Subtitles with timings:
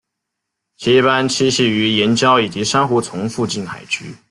[0.77, 4.11] 其一般栖息于岩礁以及珊瑚丛附近海区。